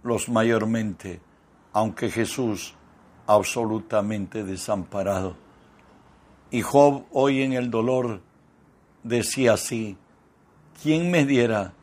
los 0.04 0.28
mayormente, 0.28 1.20
aunque 1.72 2.10
Jesús 2.10 2.74
absolutamente 3.26 4.44
desamparado. 4.44 5.36
Y 6.50 6.62
Job 6.62 7.06
hoy 7.10 7.42
en 7.42 7.54
el 7.54 7.70
dolor 7.70 8.20
decía 9.02 9.54
así, 9.54 9.98
¿quién 10.80 11.10
me 11.10 11.26
diera 11.26 11.74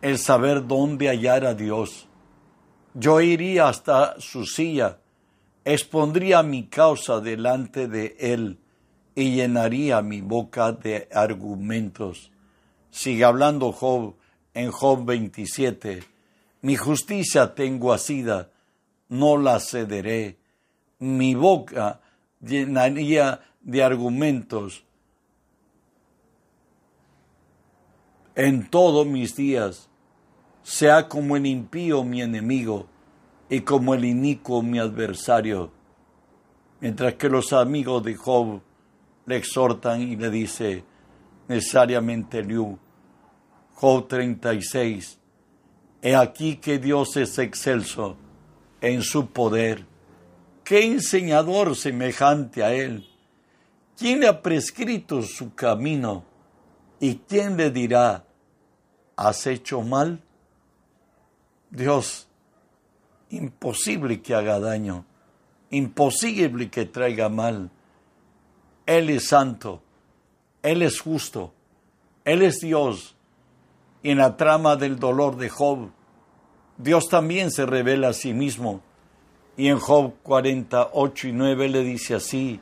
el 0.00 0.18
saber 0.18 0.66
dónde 0.66 1.08
hallar 1.08 1.44
a 1.44 1.54
Dios? 1.54 2.08
Yo 2.94 3.20
iría 3.20 3.68
hasta 3.68 4.18
su 4.20 4.46
silla, 4.46 5.00
expondría 5.66 6.42
mi 6.42 6.66
causa 6.66 7.20
delante 7.20 7.88
de 7.88 8.16
él 8.18 8.58
y 9.18 9.32
llenaría 9.32 10.00
mi 10.00 10.20
boca 10.20 10.70
de 10.70 11.08
argumentos. 11.12 12.30
Sigue 12.88 13.24
hablando 13.24 13.72
Job 13.72 14.14
en 14.54 14.70
Job 14.70 15.04
27. 15.04 16.04
Mi 16.62 16.76
justicia 16.76 17.52
tengo 17.52 17.92
asida, 17.92 18.52
no 19.08 19.36
la 19.36 19.58
cederé. 19.58 20.38
Mi 21.00 21.34
boca 21.34 22.00
llenaría 22.40 23.40
de 23.60 23.82
argumentos 23.82 24.84
en 28.36 28.70
todos 28.70 29.04
mis 29.04 29.34
días. 29.34 29.88
Sea 30.62 31.08
como 31.08 31.36
el 31.36 31.46
impío 31.46 32.04
mi 32.04 32.22
enemigo 32.22 32.86
y 33.50 33.62
como 33.62 33.94
el 33.94 34.04
inicuo 34.04 34.62
mi 34.62 34.78
adversario. 34.78 35.72
Mientras 36.78 37.14
que 37.14 37.28
los 37.28 37.52
amigos 37.52 38.04
de 38.04 38.14
Job 38.14 38.60
le 39.28 39.36
exhortan 39.36 40.00
y 40.00 40.16
le 40.16 40.30
dice 40.30 40.84
necesariamente 41.48 42.42
Liu, 42.42 42.78
Job 43.74 44.08
36, 44.08 45.18
he 46.02 46.16
aquí 46.16 46.56
que 46.56 46.78
Dios 46.78 47.16
es 47.16 47.38
excelso 47.38 48.16
en 48.80 49.02
su 49.02 49.28
poder. 49.30 49.86
¿Qué 50.64 50.84
enseñador 50.84 51.76
semejante 51.76 52.64
a 52.64 52.72
él? 52.72 53.06
¿Quién 53.96 54.20
le 54.20 54.28
ha 54.28 54.42
prescrito 54.42 55.22
su 55.22 55.54
camino? 55.54 56.24
¿Y 56.98 57.16
quién 57.16 57.56
le 57.56 57.70
dirá, 57.70 58.24
has 59.16 59.46
hecho 59.46 59.82
mal? 59.82 60.22
Dios, 61.70 62.28
imposible 63.30 64.22
que 64.22 64.34
haga 64.34 64.58
daño, 64.58 65.04
imposible 65.70 66.70
que 66.70 66.86
traiga 66.86 67.28
mal. 67.28 67.70
Él 68.88 69.10
es 69.10 69.28
santo, 69.28 69.82
Él 70.62 70.80
es 70.80 70.98
justo, 70.98 71.52
Él 72.24 72.40
es 72.40 72.60
Dios. 72.60 73.14
Y 74.02 74.12
en 74.12 74.18
la 74.18 74.38
trama 74.38 74.76
del 74.76 74.98
dolor 74.98 75.36
de 75.36 75.50
Job, 75.50 75.90
Dios 76.78 77.06
también 77.10 77.50
se 77.50 77.66
revela 77.66 78.08
a 78.08 78.12
sí 78.14 78.32
mismo. 78.32 78.80
Y 79.58 79.68
en 79.68 79.78
Job 79.78 80.14
48 80.22 81.28
y 81.28 81.32
9 81.32 81.68
le 81.68 81.84
dice 81.84 82.14
así, 82.14 82.60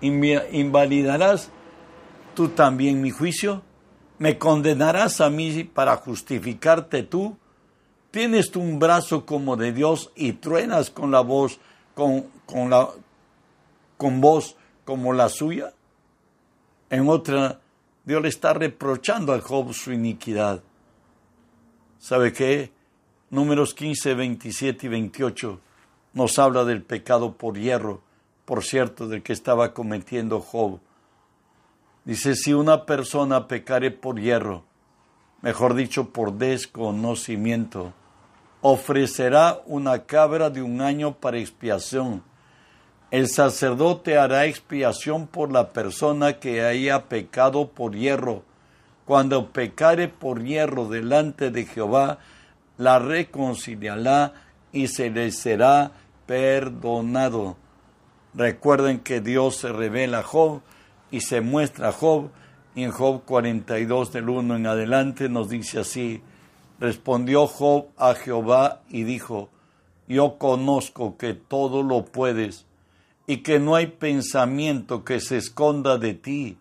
invalidarás 0.00 1.50
tú 2.36 2.50
también 2.50 3.00
mi 3.00 3.10
juicio? 3.10 3.62
¿Me 4.18 4.38
condenarás 4.38 5.20
a 5.20 5.30
mí 5.30 5.64
para 5.64 5.96
justificarte 5.96 7.02
tú? 7.02 7.36
¿Tienes 8.12 8.52
tú 8.52 8.60
un 8.60 8.78
brazo 8.78 9.26
como 9.26 9.56
de 9.56 9.72
Dios 9.72 10.12
y 10.14 10.34
truenas 10.34 10.90
con 10.90 11.10
la 11.10 11.22
voz, 11.22 11.58
con, 11.96 12.26
con, 12.46 12.70
la, 12.70 12.88
con 13.96 14.20
voz 14.20 14.56
como 14.84 15.12
la 15.12 15.28
suya? 15.28 15.72
En 16.90 17.08
otra, 17.08 17.60
Dios 18.04 18.22
le 18.22 18.28
está 18.28 18.52
reprochando 18.52 19.32
a 19.32 19.40
Job 19.40 19.72
su 19.72 19.92
iniquidad. 19.92 20.62
¿Sabe 21.98 22.32
qué? 22.32 22.70
Números 23.30 23.74
15, 23.74 24.14
27 24.14 24.86
y 24.86 24.88
28 24.90 25.60
nos 26.14 26.38
habla 26.38 26.64
del 26.64 26.82
pecado 26.82 27.32
por 27.32 27.58
hierro, 27.58 28.00
por 28.44 28.62
cierto, 28.62 29.08
del 29.08 29.22
que 29.22 29.32
estaba 29.32 29.74
cometiendo 29.74 30.40
Job. 30.40 30.78
Dice, 32.04 32.36
si 32.36 32.52
una 32.52 32.86
persona 32.86 33.48
pecare 33.48 33.90
por 33.90 34.20
hierro, 34.20 34.64
mejor 35.42 35.74
dicho, 35.74 36.10
por 36.10 36.34
desconocimiento, 36.34 37.92
ofrecerá 38.60 39.60
una 39.66 40.04
cabra 40.04 40.50
de 40.50 40.62
un 40.62 40.80
año 40.80 41.14
para 41.14 41.38
expiación. 41.38 42.22
El 43.14 43.28
sacerdote 43.28 44.18
hará 44.18 44.46
expiación 44.46 45.28
por 45.28 45.52
la 45.52 45.72
persona 45.72 46.40
que 46.40 46.64
haya 46.64 47.04
pecado 47.04 47.68
por 47.68 47.94
hierro. 47.94 48.42
Cuando 49.04 49.52
pecare 49.52 50.08
por 50.08 50.42
hierro 50.42 50.88
delante 50.88 51.52
de 51.52 51.64
Jehová, 51.64 52.18
la 52.76 52.98
reconciliará 52.98 54.32
y 54.72 54.88
se 54.88 55.10
le 55.10 55.30
será 55.30 55.92
perdonado. 56.26 57.56
Recuerden 58.34 58.98
que 58.98 59.20
Dios 59.20 59.58
se 59.58 59.68
revela 59.68 60.18
a 60.18 60.22
Job 60.24 60.62
y 61.12 61.20
se 61.20 61.40
muestra 61.40 61.90
a 61.90 61.92
Job, 61.92 62.30
y 62.74 62.82
en 62.82 62.90
Job 62.90 63.22
42 63.24 64.12
del 64.12 64.28
1 64.28 64.56
en 64.56 64.66
adelante 64.66 65.28
nos 65.28 65.48
dice 65.48 65.78
así, 65.78 66.20
respondió 66.80 67.46
Job 67.46 67.90
a 67.96 68.14
Jehová 68.14 68.80
y 68.88 69.04
dijo, 69.04 69.50
yo 70.08 70.36
conozco 70.36 71.16
que 71.16 71.34
todo 71.34 71.84
lo 71.84 72.06
puedes 72.06 72.66
y 73.26 73.38
que 73.38 73.58
no 73.58 73.74
hay 73.74 73.86
pensamiento 73.86 75.04
que 75.04 75.20
se 75.20 75.38
esconda 75.38 75.98
de 75.98 76.14
ti. 76.14 76.58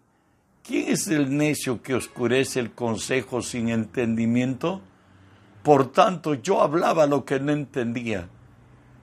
¿Quién 0.64 0.90
es 0.90 1.08
el 1.08 1.36
necio 1.36 1.82
que 1.82 1.94
oscurece 1.94 2.60
el 2.60 2.72
consejo 2.72 3.42
sin 3.42 3.70
entendimiento? 3.70 4.82
Por 5.62 5.92
tanto, 5.92 6.36
yo 6.36 6.62
hablaba 6.62 7.06
lo 7.06 7.26
que 7.26 7.40
no 7.40 7.52
entendía, 7.52 8.30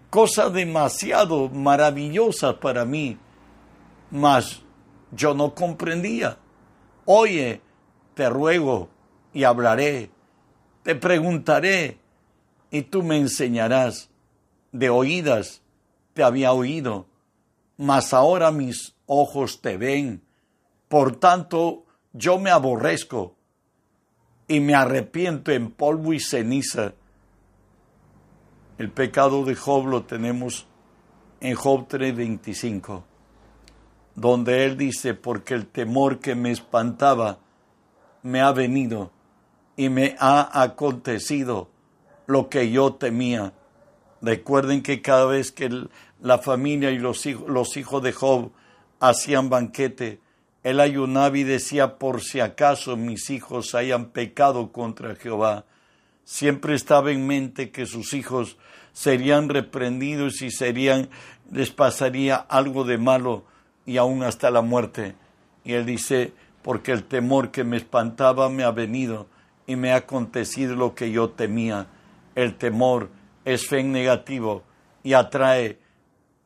cosa 0.08 0.50
demasiado 0.50 1.48
maravillosa 1.48 2.60
para 2.60 2.84
mí, 2.84 3.18
mas 4.10 4.62
yo 5.12 5.34
no 5.34 5.54
comprendía. 5.54 6.38
Oye, 7.04 7.60
te 8.14 8.28
ruego 8.28 8.88
y 9.32 9.44
hablaré, 9.44 10.10
te 10.82 10.94
preguntaré 10.94 11.98
y 12.70 12.82
tú 12.82 13.02
me 13.02 13.16
enseñarás. 13.16 14.08
De 14.72 14.88
oídas 14.88 15.62
te 16.14 16.22
había 16.22 16.52
oído, 16.52 17.06
mas 17.80 18.12
ahora 18.12 18.52
mis 18.52 18.94
ojos 19.06 19.62
te 19.62 19.78
ven. 19.78 20.22
Por 20.86 21.16
tanto, 21.16 21.86
yo 22.12 22.38
me 22.38 22.50
aborrezco 22.50 23.36
y 24.46 24.60
me 24.60 24.74
arrepiento 24.74 25.50
en 25.50 25.70
polvo 25.70 26.12
y 26.12 26.20
ceniza. 26.20 26.92
El 28.76 28.90
pecado 28.90 29.46
de 29.46 29.54
Job 29.54 29.86
lo 29.86 30.02
tenemos 30.02 30.66
en 31.40 31.54
Job 31.54 31.88
3:25, 31.88 33.02
donde 34.14 34.66
él 34.66 34.76
dice, 34.76 35.14
porque 35.14 35.54
el 35.54 35.66
temor 35.66 36.20
que 36.20 36.34
me 36.34 36.50
espantaba 36.50 37.38
me 38.22 38.42
ha 38.42 38.52
venido 38.52 39.10
y 39.76 39.88
me 39.88 40.16
ha 40.18 40.62
acontecido 40.62 41.70
lo 42.26 42.50
que 42.50 42.70
yo 42.70 42.92
temía. 42.96 43.54
Recuerden 44.22 44.82
que 44.82 45.00
cada 45.02 45.26
vez 45.26 45.50
que 45.50 45.86
la 46.20 46.38
familia 46.38 46.90
y 46.90 46.98
los 46.98 47.24
hijos, 47.26 47.48
los 47.48 47.76
hijos 47.76 48.02
de 48.02 48.12
Job 48.12 48.50
hacían 49.00 49.48
banquete, 49.48 50.20
él 50.62 50.80
ayunaba 50.80 51.38
y 51.38 51.44
decía, 51.44 51.96
por 51.98 52.20
si 52.20 52.40
acaso 52.40 52.96
mis 52.96 53.30
hijos 53.30 53.74
hayan 53.74 54.06
pecado 54.06 54.72
contra 54.72 55.14
Jehová. 55.14 55.64
Siempre 56.24 56.74
estaba 56.74 57.10
en 57.12 57.26
mente 57.26 57.70
que 57.70 57.86
sus 57.86 58.12
hijos 58.12 58.58
serían 58.92 59.48
reprendidos 59.48 60.42
y 60.42 60.50
serían, 60.50 61.08
les 61.50 61.70
pasaría 61.70 62.36
algo 62.36 62.84
de 62.84 62.98
malo 62.98 63.44
y 63.86 63.96
aún 63.96 64.22
hasta 64.22 64.50
la 64.50 64.60
muerte. 64.60 65.14
Y 65.64 65.72
él 65.72 65.86
dice, 65.86 66.34
porque 66.62 66.92
el 66.92 67.04
temor 67.04 67.50
que 67.50 67.64
me 67.64 67.78
espantaba 67.78 68.50
me 68.50 68.62
ha 68.62 68.70
venido 68.70 69.26
y 69.66 69.76
me 69.76 69.92
ha 69.92 69.96
acontecido 69.96 70.76
lo 70.76 70.94
que 70.94 71.10
yo 71.10 71.30
temía. 71.30 71.86
El 72.34 72.56
temor 72.56 73.08
es 73.54 73.66
fe 73.66 73.80
en 73.80 73.92
negativo 73.92 74.64
y 75.02 75.14
atrae 75.14 75.78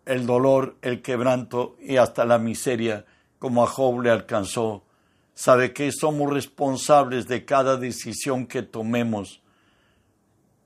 el 0.07 0.27
dolor, 0.27 0.77
el 0.83 1.03
quebranto 1.03 1.77
y 1.81 1.97
hasta 1.97 2.25
la 2.25 2.39
miseria 2.39 3.05
como 3.39 3.63
a 3.63 3.67
Job 3.67 4.01
le 4.01 4.11
alcanzó. 4.11 4.85
Sabe 5.35 5.73
que 5.73 5.91
somos 5.93 6.33
responsables 6.33 7.27
de 7.27 7.45
cada 7.45 7.77
decisión 7.77 8.47
que 8.47 8.63
tomemos. 8.63 9.43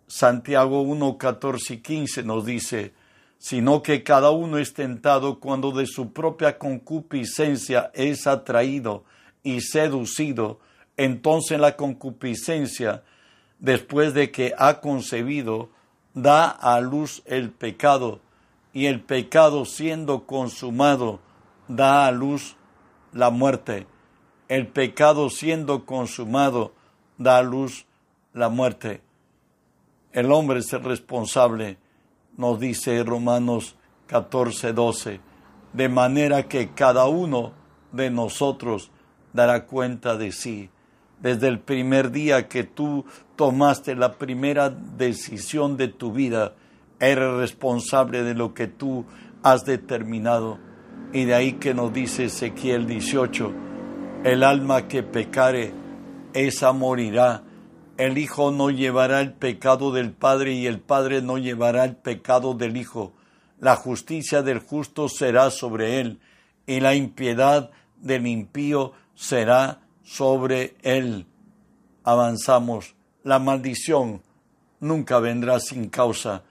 Santiago 0.07 0.83
1, 0.83 1.19
14 1.19 1.75
y 1.75 1.79
15 1.79 2.23
nos 2.23 2.45
dice, 2.47 2.93
sino 3.39 3.83
que 3.83 4.03
cada 4.03 4.31
uno 4.31 4.59
es 4.59 4.75
tentado 4.75 5.39
cuando 5.39 5.71
de 5.71 5.87
su 5.87 6.13
propia 6.13 6.59
concupiscencia 6.59 7.91
es 7.95 8.27
atraído 8.27 9.05
y 9.43 9.61
seducido, 9.61 10.61
entonces 10.97 11.61
la 11.61 11.77
concupiscencia, 11.77 13.05
después 13.59 14.13
de 14.15 14.31
que 14.31 14.55
ha 14.59 14.81
concebido, 14.81 15.71
da 16.15 16.49
a 16.49 16.81
luz 16.81 17.23
el 17.27 17.51
pecado, 17.51 18.21
y 18.73 18.87
el 18.87 19.01
pecado 19.01 19.65
siendo 19.65 20.27
consumado, 20.27 21.21
da 21.69 22.07
a 22.07 22.13
luz 22.13 22.57
la 23.13 23.31
muerte. 23.31 23.87
El 24.49 24.67
pecado 24.69 25.31
siendo 25.31 25.85
consumado 25.85 26.73
da 27.19 27.39
a 27.39 27.43
luz 27.43 27.87
la 28.33 28.49
muerte. 28.49 29.03
El 30.13 30.33
hombre 30.33 30.61
es 30.61 30.73
el 30.73 30.85
responsable, 30.85 31.79
nos 32.37 32.59
dice 32.59 33.03
Romanos 33.03 33.77
14, 34.07 34.73
12, 34.73 35.21
de 35.73 35.89
manera 35.89 36.49
que 36.49 36.73
cada 36.73 37.07
uno 37.07 37.53
de 37.93 38.11
nosotros 38.11 38.91
dará 39.33 39.67
cuenta 39.67 40.17
de 40.17 40.33
sí. 40.33 40.71
Desde 41.21 41.49
el 41.49 41.59
primer 41.59 42.13
día 42.13 42.49
que 42.49 42.65
tú 42.65 43.05
tomaste 43.37 43.97
la 43.97 44.19
primera 44.19 44.71
decisión 44.71 45.77
de 45.77 45.89
tu 45.89 46.13
vida, 46.13 46.55
eres 47.01 47.35
responsable 47.35 48.23
de 48.23 48.35
lo 48.35 48.55
que 48.55 48.69
tú 48.69 49.05
has 49.43 49.65
determinado. 49.65 50.59
Y 51.13 51.25
de 51.25 51.35
ahí 51.35 51.53
que 51.55 51.75
nos 51.75 51.93
dice 51.93 52.27
Ezequiel 52.27 52.87
18, 52.87 53.53
el 54.25 54.45
alma 54.45 54.89
que 54.89 55.03
pecare, 55.03 55.73
esa 56.35 56.73
morirá. 56.73 57.43
El 57.97 58.19
Hijo 58.19 58.53
no 58.53 58.71
llevará 58.71 59.21
el 59.21 59.33
pecado 59.33 59.91
del 59.93 60.13
Padre 60.13 60.53
y 60.53 60.67
el 60.67 60.79
Padre 60.79 61.23
no 61.23 61.39
llevará 61.39 61.85
el 61.85 61.97
pecado 61.97 62.55
del 62.55 62.77
Hijo. 62.77 63.13
La 63.59 63.75
justicia 63.75 64.43
del 64.43 64.61
justo 64.61 65.09
será 65.09 65.51
sobre 65.51 66.01
él 66.01 66.21
y 66.67 66.79
la 66.79 66.95
impiedad 66.95 67.71
del 67.97 68.27
impío 68.29 68.93
será 69.15 69.81
sobre 70.09 70.75
él. 70.83 71.27
Avanzamos. 72.03 72.95
La 73.25 73.39
maldición 73.39 74.23
nunca 74.81 75.19
vendrá 75.19 75.61
sin 75.61 75.91
causa. 75.91 76.43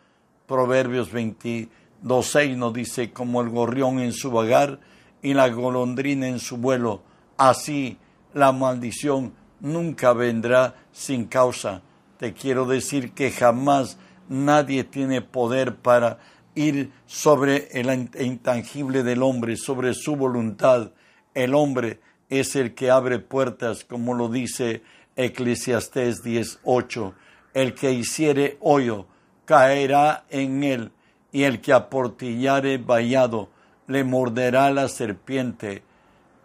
Proverbios 0.46 1.12
20 1.12 1.68
2.6 2.04 2.56
nos 2.56 2.74
dice, 2.74 3.12
como 3.12 3.42
el 3.42 3.50
gorrión 3.50 4.00
en 4.00 4.14
su 4.14 4.30
vagar 4.30 4.80
y 5.24 5.34
la 5.34 5.50
golondrina 5.50 6.28
en 6.28 6.40
su 6.40 6.58
vuelo, 6.58 7.02
así 7.38 7.98
la 8.36 8.52
maldición 8.52 9.34
nunca 9.60 10.14
vendrá 10.14 10.76
sin 10.92 11.26
causa. 11.26 11.82
Te 12.20 12.34
quiero 12.34 12.66
decir 12.66 13.14
que 13.14 13.32
jamás 13.32 13.98
nadie 14.30 14.84
tiene 14.84 15.22
poder 15.22 15.78
para 15.78 16.20
ir 16.54 16.92
sobre 17.08 17.68
el 17.72 18.10
intangible 18.20 19.02
del 19.02 19.24
hombre, 19.24 19.58
sobre 19.58 19.96
su 19.96 20.16
voluntad. 20.16 20.92
El 21.34 21.56
hombre 21.56 22.00
es 22.30 22.56
el 22.56 22.74
que 22.74 22.92
abre 22.92 23.20
puertas, 23.20 23.84
como 23.84 24.14
lo 24.14 24.30
dice 24.30 24.84
Eclesiastés 25.16 26.24
10.8. 26.24 27.14
El 27.54 27.74
que 27.74 27.92
hiciere 27.92 28.58
hoyo 28.60 29.08
caerá 29.46 30.26
en 30.30 30.64
él 30.64 30.92
y 31.32 31.44
el 31.44 31.62
que 31.62 31.74
aportillare 31.74 32.78
vallado 32.78 33.50
le 33.88 34.04
morderá 34.04 34.70
la 34.72 34.90
serpiente. 34.90 35.84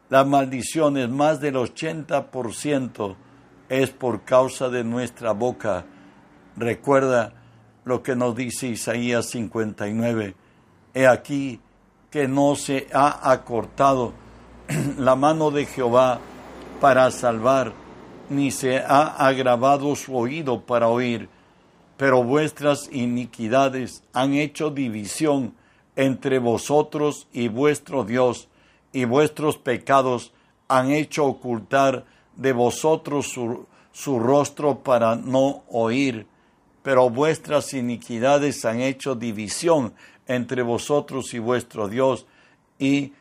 La 0.09 0.25
maldición 0.25 0.97
es 0.97 1.09
más 1.09 1.41
del 1.41 1.57
80% 1.57 3.17
es 3.69 3.91
por 3.91 4.25
causa 4.25 4.69
de 4.69 4.85
nuestra 4.85 5.33
boca. 5.33 5.87
Recuerda 6.57 7.33
lo 7.85 8.03
que 8.03 8.15
nos 8.15 8.37
dice 8.37 8.69
Isaías 8.69 9.31
59. 9.31 10.35
He 10.95 11.07
aquí 11.07 11.61
que 12.11 12.29
no 12.29 12.55
se 12.55 12.87
ha 12.93 13.33
acortado 13.33 14.13
la 14.99 15.17
mano 15.17 15.51
de 15.51 15.67
Jehová 15.67 16.21
para 16.81 17.11
salvar, 17.11 17.73
ni 18.29 18.51
se 18.51 18.79
ha 18.79 19.27
agravado 19.27 19.95
su 19.97 20.17
oído 20.17 20.63
para 20.63 20.89
oír, 20.89 21.29
pero 21.97 22.25
vuestras 22.25 22.89
iniquidades 22.93 24.03
han 24.13 24.35
hecho 24.35 24.71
división 24.71 25.55
entre 25.97 26.39
vosotros 26.39 27.29
y 27.33 27.49
vuestro 27.49 28.05
Dios, 28.05 28.49
y 28.93 29.05
vuestros 29.05 29.59
pecados 29.59 30.33
han 30.69 30.91
hecho 30.91 31.27
ocultar 31.27 32.05
de 32.37 32.53
vosotros 32.53 33.27
su, 33.93 34.19
rostro 34.19 34.79
para 34.79 35.17
no 35.17 35.63
oír, 35.71 36.27
pero 36.83 37.11
vuestras 37.11 37.75
iniquidades 37.75 38.65
han 38.65 38.81
hecho 38.81 39.15
división 39.15 39.93
entre 40.27 40.63
vosotros 40.63 41.35
y 41.35 41.39
vuestro 41.39 41.89
Dios, 41.89 42.27
y 42.79 43.13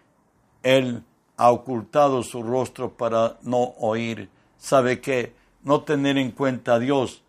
él 0.63 1.03
ha 1.41 1.49
ocultado 1.49 2.21
su 2.21 2.43
rostro 2.43 2.91
para 2.91 3.39
no 3.41 3.73
oír. 3.79 4.29
¿Sabe 4.59 5.01
que 5.01 5.33
No 5.63 5.81
tener 5.81 6.19
en 6.19 6.31
cuenta 6.31 6.75
a 6.75 6.79
Dios, 6.79 7.23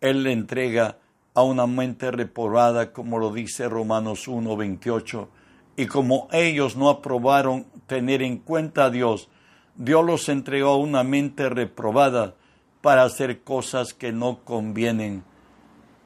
Él 0.00 0.24
le 0.24 0.32
entrega 0.32 0.98
a 1.32 1.42
una 1.44 1.68
mente 1.68 2.10
reprobada, 2.10 2.92
como 2.92 3.18
lo 3.18 3.32
dice 3.32 3.68
Romanos 3.68 4.26
1, 4.26 4.56
28. 4.56 5.28
Y 5.76 5.86
como 5.86 6.26
ellos 6.32 6.76
no 6.76 6.90
aprobaron 6.90 7.66
tener 7.86 8.22
en 8.22 8.38
cuenta 8.38 8.86
a 8.86 8.90
Dios, 8.90 9.28
Dios 9.76 10.04
los 10.04 10.28
entregó 10.28 10.70
a 10.70 10.78
una 10.78 11.04
mente 11.04 11.48
reprobada 11.48 12.34
para 12.80 13.04
hacer 13.04 13.42
cosas 13.42 13.94
que 13.94 14.10
no 14.10 14.40
convienen. 14.44 15.22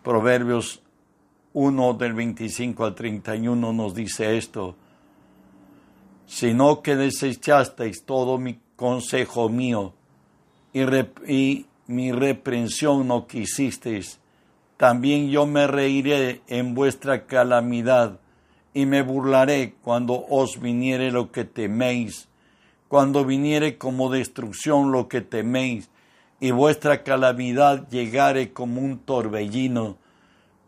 Proverbios 0.02 0.82
1 1.54 1.94
del 1.94 2.12
25 2.12 2.84
al 2.84 2.94
31 2.94 3.72
nos 3.72 3.94
dice 3.94 4.36
esto 4.36 4.76
sino 6.26 6.82
que 6.82 6.96
desechasteis 6.96 8.04
todo 8.04 8.38
mi 8.38 8.58
consejo 8.76 9.48
mío 9.48 9.94
y, 11.28 11.66
mi 11.88 12.10
reprensión 12.10 13.06
no 13.06 13.28
quisisteis. 13.28 14.18
También 14.76 15.30
yo 15.30 15.46
me 15.46 15.68
reiré 15.68 16.42
en 16.48 16.74
vuestra 16.74 17.26
calamidad 17.26 18.18
y 18.74 18.86
me 18.86 19.02
burlaré 19.02 19.74
cuando 19.82 20.26
os 20.28 20.60
viniere 20.60 21.12
lo 21.12 21.30
que 21.30 21.44
teméis, 21.44 22.28
cuando 22.88 23.24
viniere 23.24 23.78
como 23.78 24.10
destrucción 24.10 24.90
lo 24.90 25.08
que 25.08 25.20
teméis, 25.20 25.88
y 26.40 26.50
vuestra 26.50 27.02
calamidad 27.04 27.88
llegare 27.88 28.52
como 28.52 28.80
un 28.80 28.98
torbellino, 28.98 29.96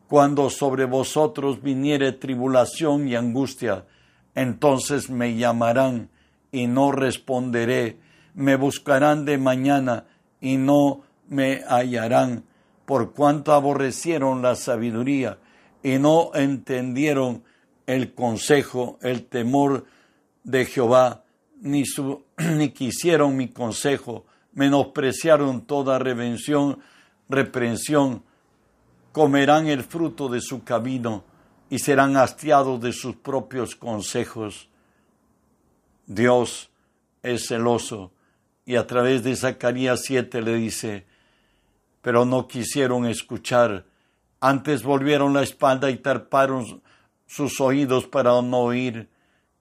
cuando 0.07 0.49
sobre 0.49 0.87
vosotros 0.87 1.61
viniere 1.61 2.13
tribulación 2.13 3.09
y 3.09 3.17
angustia, 3.17 3.85
entonces 4.39 5.11
me 5.11 5.37
llamarán 5.37 6.11
y 6.53 6.69
no 6.69 6.93
responderé, 6.93 7.99
me 8.35 8.55
buscarán 8.55 9.25
de 9.25 9.37
mañana 9.37 10.05
y 10.41 10.57
no 10.57 11.03
me 11.29 11.65
hallarán, 11.69 12.45
por 12.87 13.13
cuanto 13.13 13.53
aborrecieron 13.53 14.41
la 14.41 14.55
sabiduría 14.55 15.39
y 15.83 15.99
no 15.99 16.31
entendieron 16.35 17.43
el 17.87 18.15
consejo, 18.15 18.99
el 19.03 19.27
temor 19.27 19.87
de 20.45 20.67
Jehová, 20.67 21.25
ni, 21.61 21.83
ni 22.39 22.69
quisieron 22.71 23.37
mi 23.37 23.49
consejo, 23.49 24.25
menospreciaron 24.53 25.63
toda 25.63 25.99
revención, 25.99 26.79
reprensión, 27.29 28.23
comerán 29.11 29.67
el 29.67 29.83
fruto 29.83 30.29
de 30.29 30.41
su 30.41 30.63
camino 30.63 31.25
y 31.71 31.79
serán 31.79 32.17
hastiados 32.17 32.81
de 32.81 32.93
sus 32.93 33.17
propios 33.17 33.77
consejos. 33.77 34.69
Dios 36.07 36.71
es 37.23 37.47
celoso 37.49 38.13
y 38.65 38.77
a 38.77 38.87
través 38.87 39.23
de 39.23 39.37
Zacarías 39.37 40.03
7 40.05 40.43
le 40.43 40.55
dice, 40.55 41.07
pero 42.03 42.25
no 42.25 42.47
quisieron 42.49 43.07
escuchar, 43.07 43.87
antes 44.41 44.83
volvieron 44.83 45.35
la 45.35 45.43
espalda 45.43 45.91
y 45.91 45.97
tarparon 45.97 46.83
sus 47.27 47.61
oídos 47.61 48.07
para 48.07 48.31
no 48.43 48.59
oír, 48.59 49.09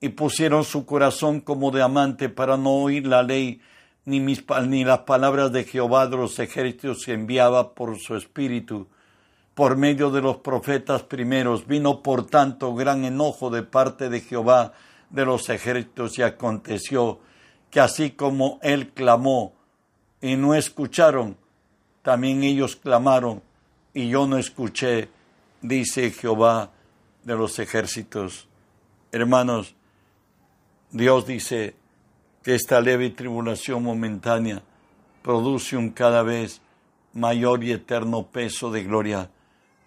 y 0.00 0.10
pusieron 0.10 0.64
su 0.64 0.86
corazón 0.86 1.40
como 1.40 1.70
diamante 1.70 2.28
para 2.28 2.56
no 2.56 2.70
oír 2.70 3.06
la 3.06 3.22
ley, 3.22 3.60
ni, 4.04 4.20
mis, 4.20 4.44
ni 4.66 4.84
las 4.84 5.00
palabras 5.00 5.52
de 5.52 5.64
Jehová 5.64 6.06
de 6.06 6.16
los 6.16 6.38
ejércitos 6.38 7.04
que 7.04 7.12
enviaba 7.12 7.74
por 7.74 7.98
su 7.98 8.14
espíritu 8.14 8.88
por 9.58 9.76
medio 9.76 10.12
de 10.12 10.20
los 10.20 10.36
profetas 10.36 11.02
primeros. 11.02 11.66
Vino 11.66 12.00
por 12.00 12.24
tanto 12.26 12.76
gran 12.76 13.04
enojo 13.04 13.50
de 13.50 13.64
parte 13.64 14.08
de 14.08 14.20
Jehová 14.20 14.72
de 15.10 15.24
los 15.24 15.48
ejércitos 15.48 16.16
y 16.16 16.22
aconteció 16.22 17.18
que 17.68 17.80
así 17.80 18.12
como 18.12 18.60
él 18.62 18.90
clamó 18.90 19.54
y 20.20 20.36
no 20.36 20.54
escucharon, 20.54 21.36
también 22.02 22.44
ellos 22.44 22.76
clamaron 22.76 23.42
y 23.92 24.08
yo 24.08 24.28
no 24.28 24.38
escuché, 24.38 25.08
dice 25.60 26.12
Jehová 26.12 26.70
de 27.24 27.34
los 27.34 27.58
ejércitos. 27.58 28.46
Hermanos, 29.10 29.74
Dios 30.92 31.26
dice 31.26 31.74
que 32.44 32.54
esta 32.54 32.80
leve 32.80 33.10
tribulación 33.10 33.82
momentánea 33.82 34.62
produce 35.20 35.76
un 35.76 35.90
cada 35.90 36.22
vez 36.22 36.60
mayor 37.12 37.64
y 37.64 37.72
eterno 37.72 38.28
peso 38.28 38.70
de 38.70 38.84
gloria 38.84 39.30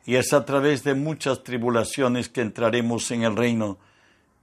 y 0.05 0.15
es 0.15 0.33
a 0.33 0.45
través 0.45 0.83
de 0.83 0.95
muchas 0.95 1.43
tribulaciones 1.43 2.29
que 2.29 2.41
entraremos 2.41 3.11
en 3.11 3.23
el 3.23 3.35
reino. 3.35 3.77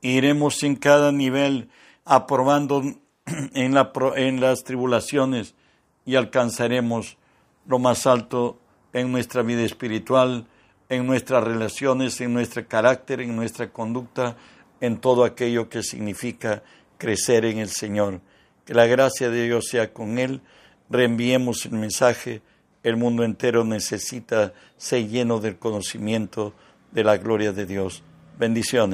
Iremos 0.01 0.62
en 0.62 0.77
cada 0.77 1.12
nivel 1.12 1.68
aprobando 2.05 2.83
en, 3.27 3.75
la, 3.75 3.92
en 4.16 4.40
las 4.40 4.64
tribulaciones 4.64 5.55
y 6.05 6.16
alcanzaremos 6.16 7.18
lo 7.66 7.79
más 7.79 8.07
alto 8.07 8.59
en 8.92 9.12
nuestra 9.12 9.42
vida 9.42 9.62
espiritual, 9.62 10.47
en 10.88 11.07
nuestras 11.07 11.44
relaciones, 11.44 12.21
en 12.21 12.33
nuestro 12.33 12.66
carácter, 12.66 13.21
en 13.21 13.37
nuestra 13.37 13.71
conducta, 13.71 14.37
en 14.81 14.99
todo 14.99 15.25
aquello 15.25 15.68
que 15.68 15.83
significa 15.83 16.62
crecer 16.97 17.44
en 17.44 17.59
el 17.59 17.68
Señor. 17.68 18.21
Que 18.64 18.75
la 18.75 18.87
gracia 18.87 19.29
de 19.29 19.44
Dios 19.44 19.66
sea 19.68 19.92
con 19.92 20.18
Él. 20.18 20.40
Reenviemos 20.88 21.66
el 21.66 21.73
mensaje 21.73 22.42
el 22.83 22.97
mundo 22.97 23.25
entero 23.25 23.64
necesita 23.64 24.53
ser 24.77 25.09
lleno 25.09 25.41
del 25.41 25.59
conocimiento 25.59 26.53
de 26.93 27.05
la 27.05 27.17
gloria 27.17 27.53
de 27.53 27.67
Dios. 27.67 28.03
Bendiciones. 28.38 28.87